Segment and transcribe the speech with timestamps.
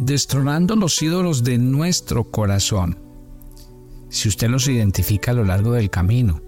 [0.00, 2.98] destronando los ídolos de nuestro corazón.
[4.08, 6.40] Si usted los identifica a lo largo del camino,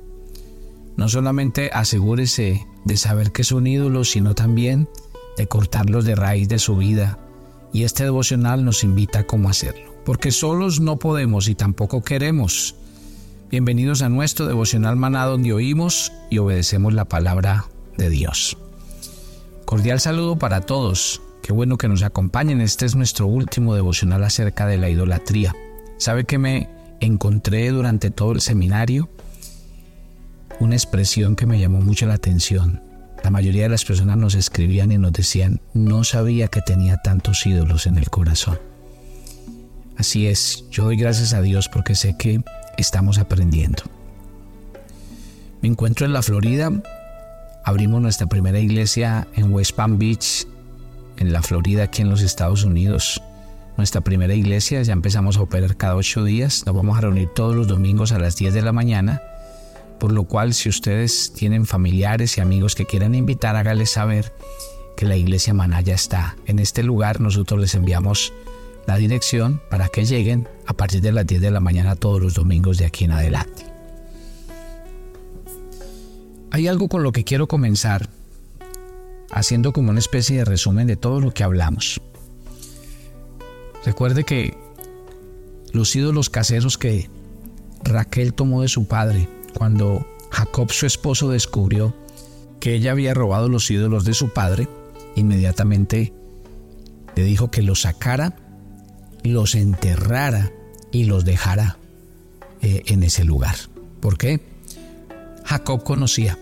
[0.96, 4.88] no solamente asegúrese de saber que son ídolos, sino también
[5.36, 7.18] de cortarlos de raíz de su vida.
[7.74, 12.74] Y este devocional nos invita a cómo hacerlo, porque solos no podemos y tampoco queremos.
[13.50, 17.66] Bienvenidos a nuestro devocional maná donde oímos y obedecemos la palabra
[17.98, 18.56] de Dios.
[19.66, 21.20] Cordial saludo para todos.
[21.42, 22.60] Qué bueno que nos acompañen.
[22.60, 25.52] Este es nuestro último devocional acerca de la idolatría.
[25.98, 26.68] ¿Sabe que me
[27.00, 29.08] encontré durante todo el seminario?
[30.60, 32.80] Una expresión que me llamó mucho la atención.
[33.24, 37.44] La mayoría de las personas nos escribían y nos decían, no sabía que tenía tantos
[37.44, 38.60] ídolos en el corazón.
[39.96, 42.42] Así es, yo doy gracias a Dios porque sé que
[42.78, 43.82] estamos aprendiendo.
[45.60, 46.72] Me encuentro en la Florida.
[47.64, 50.46] Abrimos nuestra primera iglesia en West Palm Beach,
[51.22, 53.22] en la Florida, aquí en los Estados Unidos.
[53.76, 56.64] Nuestra primera iglesia, ya empezamos a operar cada ocho días.
[56.66, 59.22] Nos vamos a reunir todos los domingos a las 10 de la mañana.
[59.98, 64.32] Por lo cual, si ustedes tienen familiares y amigos que quieran invitar, háganles saber
[64.96, 67.20] que la iglesia Manaya está en este lugar.
[67.20, 68.32] Nosotros les enviamos
[68.86, 72.34] la dirección para que lleguen a partir de las 10 de la mañana todos los
[72.34, 73.64] domingos de aquí en adelante.
[76.50, 78.10] Hay algo con lo que quiero comenzar
[79.32, 82.00] haciendo como una especie de resumen de todo lo que hablamos.
[83.84, 84.56] Recuerde que
[85.72, 87.10] los ídolos caseros que
[87.82, 91.94] Raquel tomó de su padre cuando Jacob su esposo descubrió
[92.60, 94.68] que ella había robado los ídolos de su padre,
[95.16, 96.12] inmediatamente
[97.16, 98.36] le dijo que los sacara,
[99.24, 100.52] los enterrara
[100.92, 101.78] y los dejara
[102.60, 103.56] eh, en ese lugar.
[104.00, 104.40] ¿Por qué?
[105.44, 106.38] Jacob conocía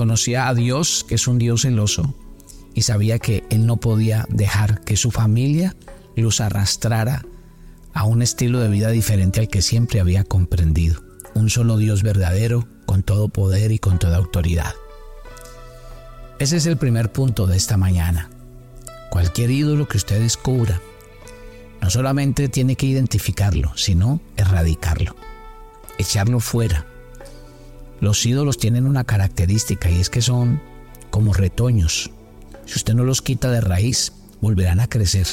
[0.00, 2.14] Conocía a Dios, que es un Dios celoso,
[2.72, 5.76] y sabía que él no podía dejar que su familia
[6.16, 7.26] los arrastrara
[7.92, 11.02] a un estilo de vida diferente al que siempre había comprendido.
[11.34, 14.72] Un solo Dios verdadero, con todo poder y con toda autoridad.
[16.38, 18.30] Ese es el primer punto de esta mañana.
[19.10, 20.80] Cualquier ídolo que usted descubra,
[21.82, 25.14] no solamente tiene que identificarlo, sino erradicarlo,
[25.98, 26.86] echarlo fuera,
[28.00, 30.60] los ídolos tienen una característica y es que son
[31.10, 32.10] como retoños.
[32.66, 35.26] Si usted no los quita de raíz, volverán a crecer.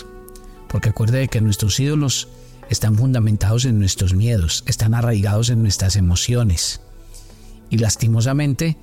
[0.68, 2.28] Porque acuerde de que nuestros ídolos
[2.70, 6.82] están fundamentados en nuestros miedos, están arraigados en nuestras emociones.
[7.70, 8.78] Y lastimosamente,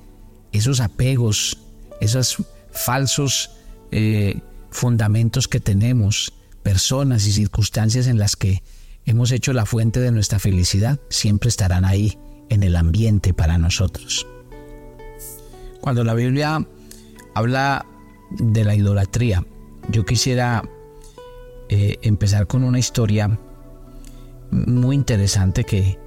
[0.51, 1.59] esos apegos,
[2.01, 2.37] esos
[2.71, 3.51] falsos
[3.91, 4.41] eh,
[4.71, 8.63] fundamentos que tenemos, personas y circunstancias en las que
[9.05, 12.17] hemos hecho la fuente de nuestra felicidad, siempre estarán ahí
[12.49, 14.27] en el ambiente para nosotros.
[15.81, 16.65] Cuando la Biblia
[17.33, 17.85] habla
[18.31, 19.45] de la idolatría,
[19.91, 20.63] yo quisiera
[21.69, 23.39] eh, empezar con una historia
[24.51, 25.99] muy interesante que,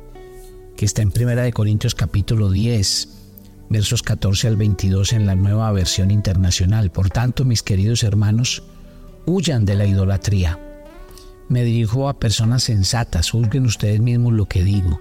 [0.77, 3.09] que está en Primera de Corintios capítulo 10,
[3.69, 6.91] versos 14 al 22 en la nueva versión internacional.
[6.91, 8.65] Por tanto, mis queridos hermanos,
[9.27, 10.59] huyan de la idolatría.
[11.49, 15.01] Me dirijo a personas sensatas, juzguen ustedes mismos lo que digo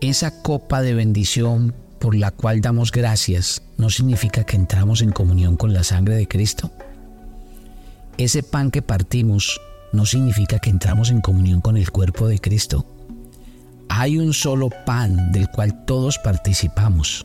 [0.00, 5.56] esa copa de bendición por la cual damos gracias no significa que entramos en comunión
[5.56, 6.70] con la sangre de Cristo.
[8.18, 9.60] Ese pan que partimos
[9.92, 12.86] no significa que entramos en comunión con el cuerpo de Cristo.
[13.88, 17.24] Hay un solo pan del cual todos participamos.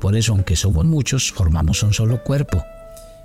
[0.00, 2.62] Por eso, aunque somos muchos, formamos un solo cuerpo.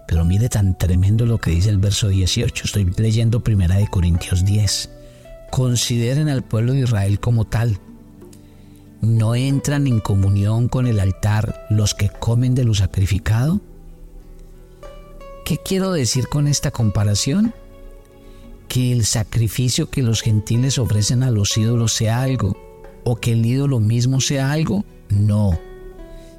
[0.07, 2.63] Pero mire tan tremendo lo que dice el verso 18.
[2.65, 4.89] Estoy leyendo primera de Corintios 10.
[5.51, 7.79] Consideren al pueblo de Israel como tal
[9.01, 13.59] ¿no entran en comunión con el altar los que comen de lo sacrificado?
[15.43, 17.53] ¿Qué quiero decir con esta comparación?
[18.67, 22.55] Que el sacrificio que los gentiles ofrecen a los ídolos sea algo,
[23.03, 25.59] o que el ídolo mismo sea algo, no,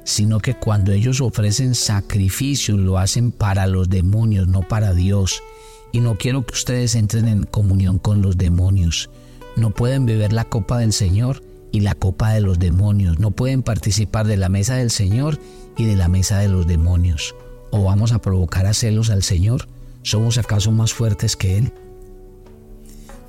[0.05, 5.43] sino que cuando ellos ofrecen sacrificio lo hacen para los demonios, no para Dios.
[5.91, 9.11] Y no quiero que ustedes entren en comunión con los demonios.
[9.55, 11.43] No pueden beber la copa del Señor
[11.73, 13.19] y la copa de los demonios.
[13.19, 15.39] No pueden participar de la mesa del Señor
[15.75, 17.35] y de la mesa de los demonios.
[17.71, 19.67] ¿O vamos a provocar a celos al Señor?
[20.03, 21.73] ¿Somos acaso más fuertes que Él?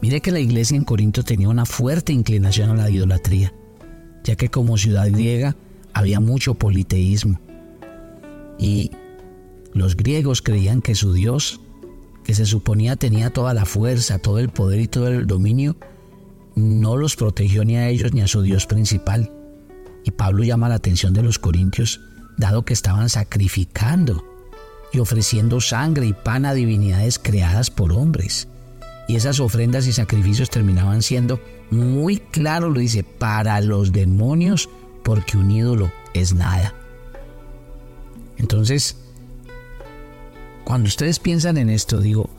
[0.02, 3.55] Mire que la iglesia en Corinto tenía una fuerte inclinación a la idolatría,
[4.25, 5.56] ya que como ciudad griega
[5.94, 7.40] había mucho politeísmo.
[8.58, 8.90] Y
[9.73, 11.61] los griegos creían que su Dios,
[12.25, 15.76] que se suponía tenía toda la fuerza, todo el poder y todo el dominio,
[16.54, 19.30] no los protegió ni a ellos ni a su Dios principal.
[20.04, 22.00] Y Pablo llama la atención de los corintios,
[22.36, 24.24] dado que estaban sacrificando
[24.92, 28.48] y ofreciendo sangre y pan a divinidades creadas por hombres.
[29.08, 31.40] Y esas ofrendas y sacrificios terminaban siendo
[31.70, 34.68] muy claro, lo dice, para los demonios,
[35.02, 36.74] porque un ídolo es nada.
[38.38, 38.96] Entonces,
[40.64, 42.30] cuando ustedes piensan en esto, digo,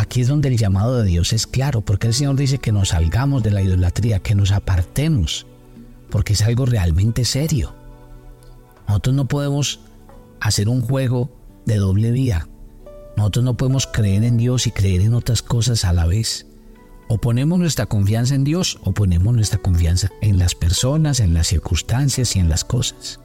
[0.00, 2.90] aquí es donde el llamado de Dios es claro, porque el Señor dice que nos
[2.90, 5.46] salgamos de la idolatría, que nos apartemos,
[6.10, 7.74] porque es algo realmente serio.
[8.88, 9.80] Nosotros no podemos
[10.40, 11.30] hacer un juego
[11.66, 12.48] de doble vía.
[13.16, 16.46] Nosotros no podemos creer en Dios y creer en otras cosas a la vez.
[17.08, 21.48] O ponemos nuestra confianza en Dios o ponemos nuestra confianza en las personas, en las
[21.48, 23.20] circunstancias y en las cosas.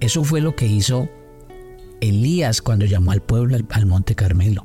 [0.00, 1.08] Eso fue lo que hizo
[2.00, 4.64] Elías cuando llamó al pueblo al, monte Carmelo.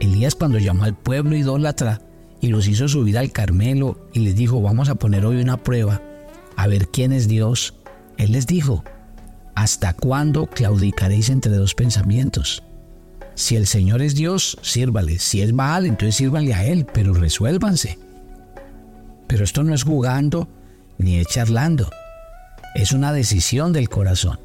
[0.00, 2.00] Elías cuando llamó al pueblo idólatra
[2.40, 6.02] y los hizo subir al Carmelo y les dijo, vamos a poner hoy una prueba,
[6.56, 7.74] a ver quién es Dios.
[8.18, 8.84] Él les dijo,
[9.54, 12.62] ¿hasta cuándo claudicaréis entre dos pensamientos?
[13.34, 15.18] Si el Señor es Dios, sírvale.
[15.18, 17.98] Si es mal, entonces sírvanle a Él, pero resuélvanse.
[19.26, 20.48] Pero esto no es jugando
[20.98, 21.90] ni es charlando.
[22.74, 24.38] Es una decisión del corazón.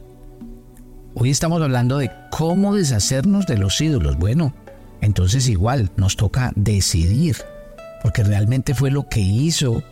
[1.13, 4.18] Hoy estamos hablando de cómo deshacernos de los ídolos.
[4.18, 4.54] Bueno,
[5.01, 7.38] entonces igual nos toca decidir,
[8.03, 9.83] porque realmente fue lo que hizo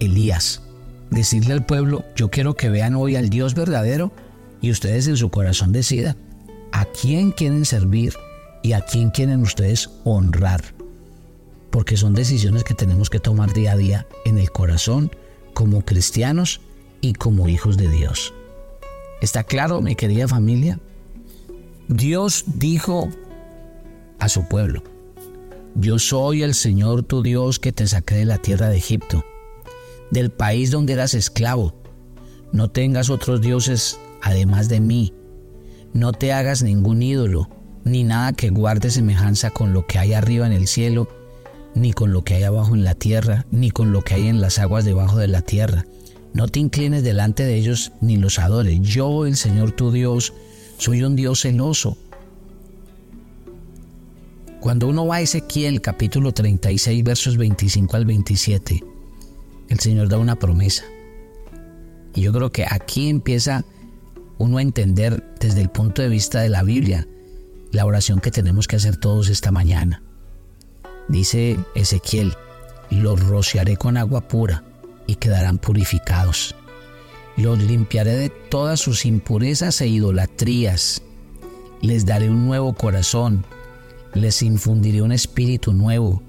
[0.00, 0.62] Elías.
[1.10, 4.12] Decirle al pueblo, yo quiero que vean hoy al Dios verdadero
[4.60, 6.16] y ustedes en su corazón decidan
[6.72, 8.14] a quién quieren servir
[8.62, 10.62] y a quién quieren ustedes honrar.
[11.70, 15.10] Porque son decisiones que tenemos que tomar día a día en el corazón
[15.54, 16.60] como cristianos
[17.00, 18.34] y como hijos de Dios.
[19.20, 20.78] ¿Está claro, mi querida familia?
[21.88, 23.08] Dios dijo
[24.18, 24.82] a su pueblo,
[25.74, 29.24] yo soy el Señor tu Dios que te saqué de la tierra de Egipto,
[30.10, 31.74] del país donde eras esclavo.
[32.52, 35.14] No tengas otros dioses además de mí.
[35.92, 37.48] No te hagas ningún ídolo,
[37.84, 41.08] ni nada que guarde semejanza con lo que hay arriba en el cielo,
[41.74, 44.40] ni con lo que hay abajo en la tierra, ni con lo que hay en
[44.40, 45.84] las aguas debajo de la tierra
[46.32, 48.78] no te inclines delante de ellos ni los adores.
[48.80, 50.32] Yo, el Señor tu Dios,
[50.76, 51.96] soy un Dios celoso.
[54.60, 58.82] Cuando uno va a Ezequiel capítulo 36 versos 25 al 27,
[59.68, 60.84] el Señor da una promesa.
[62.12, 63.64] Y yo creo que aquí empieza
[64.36, 67.06] uno a entender desde el punto de vista de la Biblia
[67.70, 70.02] la oración que tenemos que hacer todos esta mañana.
[71.06, 72.34] Dice Ezequiel,
[72.90, 74.64] los rociaré con agua pura
[75.06, 76.56] y quedarán purificados.
[77.36, 81.02] Los limpiaré de todas sus impurezas e idolatrías.
[81.80, 83.44] Les daré un nuevo corazón.
[84.14, 86.22] Les infundiré un espíritu nuevo.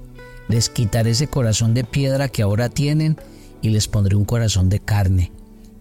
[0.47, 3.17] Les quitaré ese corazón de piedra que ahora tienen
[3.61, 5.31] y les pondré un corazón de carne.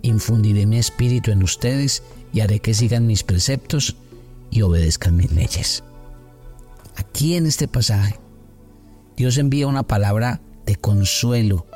[0.03, 2.03] Infundiré mi espíritu en ustedes
[2.33, 3.97] y haré que sigan mis preceptos
[4.51, 5.83] y obedezcan mis leyes.
[6.97, 8.19] Aquí en este pasaje,
[9.17, 11.67] Dios envía una palabra de consuelo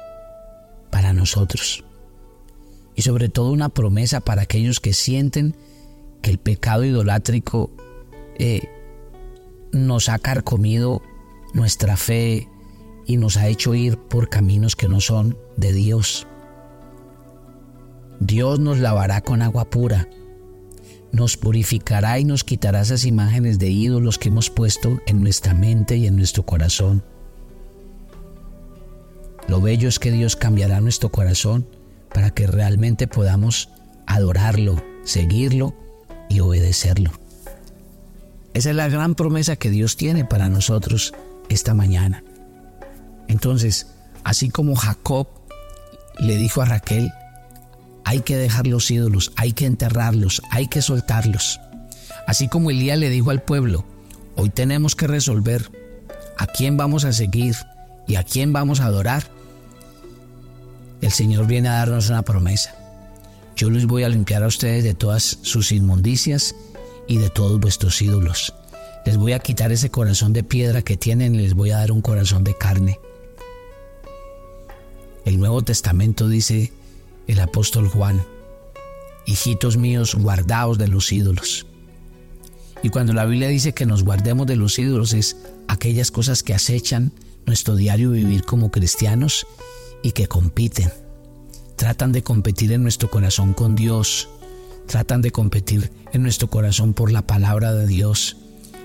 [0.91, 1.85] para nosotros.
[2.95, 5.57] Y sobre todo una promesa para aquellos que sienten
[6.21, 7.71] que el pecado idolátrico
[8.39, 8.69] eh,
[9.73, 11.03] nos ha carcomido
[11.55, 12.49] nuestra fe
[13.07, 16.27] y nos ha hecho ir por caminos que no son de Dios.
[18.21, 20.09] Dios nos lavará con agua pura,
[21.11, 25.97] nos purificará y nos quitará esas imágenes de ídolos que hemos puesto en nuestra mente
[25.97, 27.03] y en nuestro corazón.
[29.49, 31.67] Lo bello es que Dios cambiará nuestro corazón
[32.15, 33.71] para que realmente podamos
[34.07, 35.75] adorarlo, seguirlo
[36.29, 37.22] y obedecerlo.
[38.55, 41.15] Esa es la gran promesa que Dios tiene para nosotros
[41.49, 42.23] esta mañana.
[43.29, 43.89] Entonces,
[44.25, 45.29] así como Jacob
[46.19, 47.11] le dijo a Raquel,
[48.05, 51.61] hay que dejar los ídolos, hay que enterrarlos, hay que soltarlos.
[52.27, 53.85] Así como Elías le dijo al pueblo,
[54.37, 55.71] hoy tenemos que resolver
[56.37, 57.57] a quién vamos a seguir
[58.07, 59.25] y a quién vamos a adorar
[61.03, 62.75] el Señor viene a darnos una promesa.
[63.57, 66.55] Yo les voy a limpiar a ustedes de todas sus inmundicias
[67.07, 68.55] y de todos vuestros ídolos.
[69.05, 71.93] Les voy a quitar ese corazón de piedra que tienen y les voy a dar
[71.93, 73.01] un corazón de carne.
[75.25, 76.73] El Nuevo Testamento dice
[77.27, 78.25] el apóstol Juan,
[79.27, 81.67] hijitos míos, guardaos de los ídolos.
[82.83, 85.37] Y cuando la Biblia dice que nos guardemos de los ídolos es
[85.69, 87.13] aquellas cosas que acechan
[87.47, 89.47] nuestro diario vivir como cristianos
[90.03, 90.93] y que compiten.
[91.77, 94.29] Tratan de competir en nuestro corazón con Dios.
[94.87, 98.37] Tratan de competir en nuestro corazón por la palabra de Dios,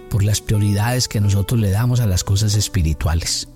[0.10, 3.50] por las prioridades que nosotros le damos a las cosas espirituales.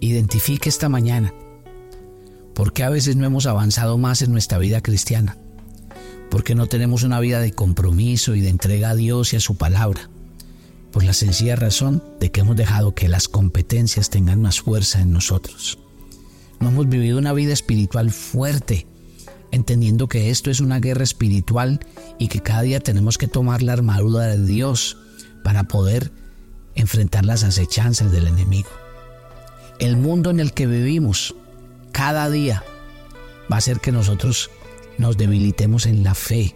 [0.00, 1.32] Identifique esta mañana
[2.56, 5.36] por qué a veces no hemos avanzado más en nuestra vida cristiana,
[6.30, 9.56] porque no tenemos una vida de compromiso y de entrega a Dios y a su
[9.56, 10.08] palabra,
[10.90, 15.12] por la sencilla razón de que hemos dejado que las competencias tengan más fuerza en
[15.12, 15.78] nosotros.
[16.58, 18.86] No hemos vivido una vida espiritual fuerte,
[19.50, 21.80] entendiendo que esto es una guerra espiritual
[22.18, 24.96] y que cada día tenemos que tomar la armadura de Dios
[25.42, 26.12] para poder
[26.74, 28.68] enfrentar las acechanzas del enemigo.
[29.78, 31.34] El mundo en el que vivimos
[31.92, 32.64] cada día
[33.50, 34.50] va a hacer que nosotros
[34.98, 36.54] nos debilitemos en la fe,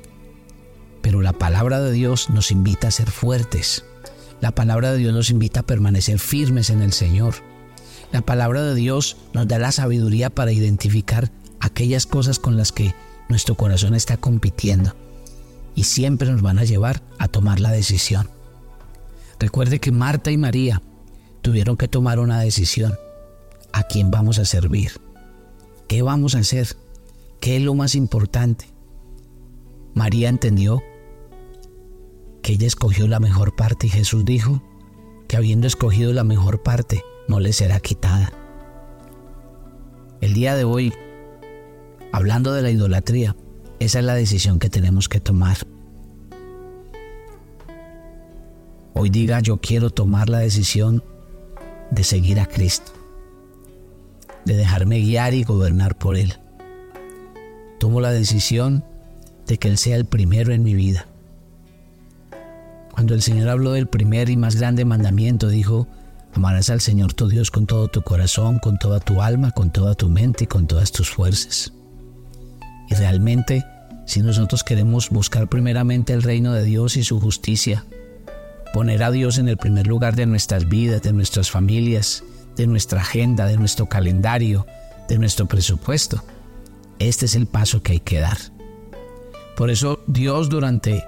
[1.02, 3.84] pero la palabra de Dios nos invita a ser fuertes.
[4.40, 7.34] La palabra de Dios nos invita a permanecer firmes en el Señor.
[8.12, 12.94] La palabra de Dios nos da la sabiduría para identificar aquellas cosas con las que
[13.28, 14.94] nuestro corazón está compitiendo
[15.74, 18.28] y siempre nos van a llevar a tomar la decisión.
[19.38, 20.82] Recuerde que Marta y María
[21.42, 22.94] tuvieron que tomar una decisión.
[23.72, 24.92] ¿A quién vamos a servir?
[25.86, 26.76] ¿Qué vamos a hacer?
[27.40, 28.66] ¿Qué es lo más importante?
[29.94, 30.82] María entendió
[32.42, 34.62] que ella escogió la mejor parte y Jesús dijo
[35.28, 38.32] que habiendo escogido la mejor parte no le será quitada.
[40.20, 40.92] El día de hoy
[42.12, 43.36] Hablando de la idolatría,
[43.78, 45.58] esa es la decisión que tenemos que tomar.
[48.94, 51.04] Hoy diga yo quiero tomar la decisión
[51.90, 52.92] de seguir a Cristo,
[54.44, 56.34] de dejarme guiar y gobernar por Él.
[57.78, 58.84] Tomo la decisión
[59.46, 61.06] de que Él sea el primero en mi vida.
[62.92, 65.86] Cuando el Señor habló del primer y más grande mandamiento, dijo,
[66.34, 69.94] amarás al Señor tu Dios con todo tu corazón, con toda tu alma, con toda
[69.94, 71.72] tu mente y con todas tus fuerzas.
[72.90, 73.64] Y realmente,
[74.04, 77.86] si nosotros queremos buscar primeramente el reino de Dios y su justicia,
[78.74, 82.24] poner a Dios en el primer lugar de nuestras vidas, de nuestras familias,
[82.56, 84.66] de nuestra agenda, de nuestro calendario,
[85.08, 86.22] de nuestro presupuesto,
[86.98, 88.36] este es el paso que hay que dar.
[89.56, 91.04] Por eso Dios durante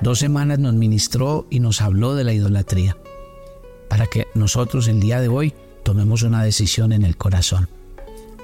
[0.00, 2.96] dos semanas nos ministró y nos habló de la idolatría,
[3.88, 7.68] para que nosotros el día de hoy tomemos una decisión en el corazón.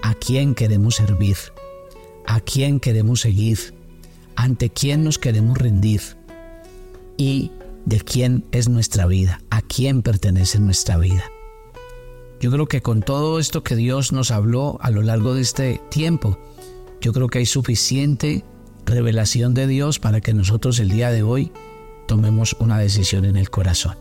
[0.03, 1.37] ¿A quién queremos servir?
[2.29, 3.59] A quién queremos seguir,
[4.37, 6.03] ante quién nos queremos rendir
[7.17, 7.51] y
[7.87, 11.25] de quién es nuestra vida, a quién pertenece nuestra vida.
[12.39, 15.81] Yo creo que con todo esto que Dios nos habló a lo largo de este
[15.89, 16.39] tiempo,
[17.01, 18.45] yo creo que hay suficiente
[18.85, 21.51] revelación de Dios para que nosotros el día de hoy
[22.07, 23.97] tomemos una decisión en el corazón.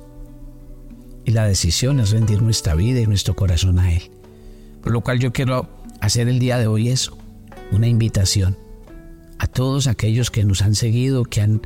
[1.23, 4.11] Y la decisión es rendir nuestra vida y nuestro corazón a Él.
[4.83, 5.69] Por lo cual yo quiero
[6.01, 7.16] hacer el día de hoy eso,
[7.71, 8.57] una invitación
[9.39, 11.61] a todos aquellos que nos han seguido, que han,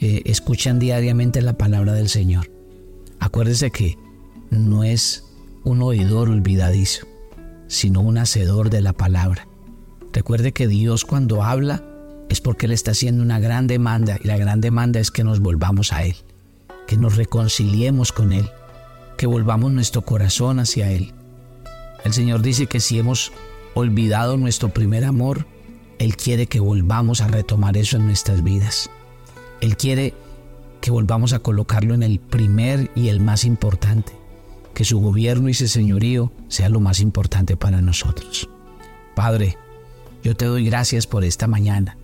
[0.00, 2.50] eh, escuchan diariamente la palabra del Señor.
[3.20, 3.96] Acuérdese que
[4.50, 5.24] no es
[5.62, 7.06] un oidor olvidadizo,
[7.68, 9.46] sino un hacedor de la palabra.
[10.12, 11.84] Recuerde que Dios cuando habla
[12.28, 15.40] es porque Él está haciendo una gran demanda y la gran demanda es que nos
[15.40, 16.16] volvamos a Él,
[16.86, 18.48] que nos reconciliemos con Él,
[19.16, 21.12] que volvamos nuestro corazón hacia Él.
[22.04, 23.32] El Señor dice que si hemos
[23.74, 25.46] olvidado nuestro primer amor,
[25.98, 28.90] Él quiere que volvamos a retomar eso en nuestras vidas.
[29.60, 30.14] Él quiere
[30.80, 34.12] que volvamos a colocarlo en el primer y el más importante,
[34.74, 38.48] que su gobierno y su señorío sea lo más importante para nosotros.
[39.14, 39.56] Padre,
[40.22, 41.96] yo te doy gracias por esta mañana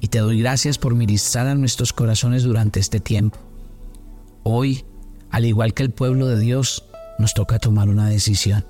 [0.00, 3.38] y te doy gracias por ministrar a nuestros corazones durante este tiempo.
[4.42, 4.84] Hoy,
[5.30, 6.84] al igual que el pueblo de Dios,
[7.18, 8.64] nos toca tomar una decisión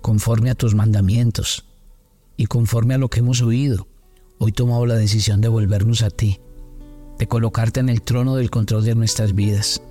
[0.00, 1.64] conforme a tus mandamientos
[2.36, 3.86] y conforme a lo que hemos oído.
[4.38, 6.40] Hoy tomamos la decisión de volvernos a ti,
[7.18, 9.82] de colocarte en el trono del control de nuestras vidas,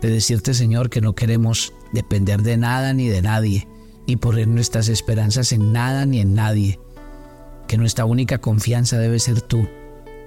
[0.00, 3.66] de decirte Señor que no queremos depender de nada ni de nadie,
[4.06, 6.78] ni poner nuestras esperanzas en nada ni en nadie,
[7.66, 9.68] que nuestra única confianza debe ser tú,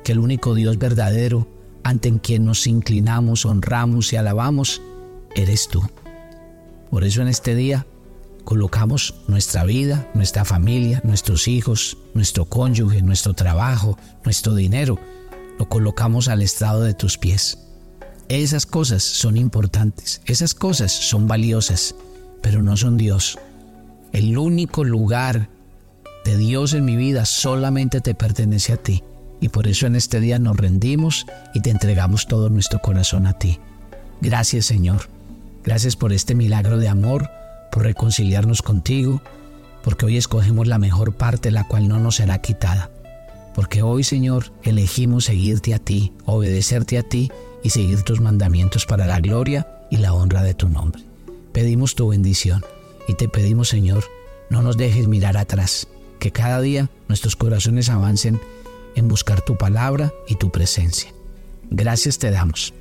[0.04, 1.48] que el único Dios verdadero
[1.84, 4.82] ante quien nos inclinamos, honramos y alabamos,
[5.36, 5.82] eres tú.
[6.90, 7.86] Por eso en este día
[8.44, 15.00] colocamos nuestra vida, nuestra familia, nuestros hijos, nuestro cónyuge, nuestro trabajo, nuestro dinero,
[15.58, 17.60] lo colocamos al estado de tus pies.
[18.30, 21.96] Esas cosas son importantes, esas cosas son valiosas,
[22.42, 23.38] pero no son Dios.
[24.12, 25.50] El único lugar
[26.26, 29.04] de Dios en mi vida solamente te pertenece a ti.
[29.42, 33.38] Y por eso en este día nos rendimos y te entregamos todo nuestro corazón a
[33.38, 33.60] ti.
[34.22, 35.10] Gracias Señor.
[35.64, 37.30] Gracias por este milagro de amor
[37.74, 39.22] por reconciliarnos contigo,
[39.84, 42.92] porque hoy escogemos la mejor parte, la cual no nos será quitada.
[43.56, 47.32] Porque hoy, Señor, elegimos seguirte a ti, obedecerte a ti
[47.64, 51.02] y seguir tus mandamientos para la gloria y la honra de tu nombre.
[51.52, 52.64] Pedimos tu bendición
[53.08, 54.04] y te pedimos, Señor,
[54.52, 55.88] no nos dejes mirar atrás,
[56.20, 58.40] que cada día nuestros corazones avancen
[58.96, 61.12] en buscar tu palabra y tu presencia.
[61.72, 62.74] Gracias te damos.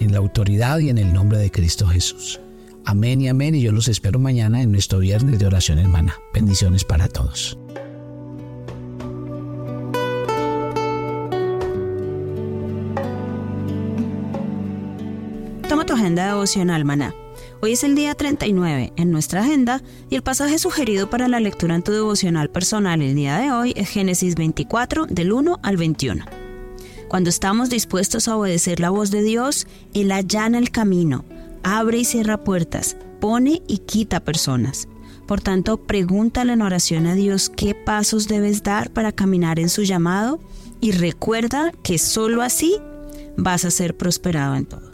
[0.00, 2.40] en la autoridad y en el nombre de Cristo Jesús.
[2.88, 6.16] Amén y amén y yo los espero mañana en nuestro viernes de oración hermana.
[6.32, 7.58] Bendiciones para todos.
[15.68, 17.14] Toma tu agenda devocional, maná.
[17.60, 21.74] Hoy es el día 39 en nuestra agenda y el pasaje sugerido para la lectura
[21.74, 26.24] en tu devocional personal el día de hoy es Génesis 24 del 1 al 21.
[27.08, 31.26] Cuando estamos dispuestos a obedecer la voz de Dios, Él allana el camino,
[31.62, 34.88] abre y cierra puertas, pone y quita personas.
[35.26, 39.82] Por tanto, pregúntale en oración a Dios qué pasos debes dar para caminar en su
[39.82, 40.40] llamado
[40.80, 42.76] y recuerda que solo así
[43.36, 44.88] vas a ser prosperado en todo.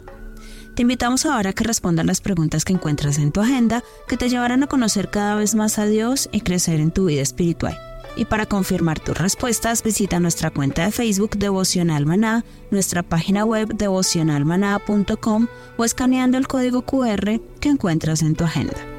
[0.75, 4.27] Te invitamos ahora a que respondas las preguntas que encuentras en tu agenda que te
[4.27, 7.77] llevarán a conocer cada vez más a Dios y crecer en tu vida espiritual.
[8.15, 13.67] Y para confirmar tus respuestas, visita nuestra cuenta de Facebook Devocional Maná, nuestra página web
[13.75, 18.94] devocionalmaná.com o escaneando el código QR que encuentras en tu agenda.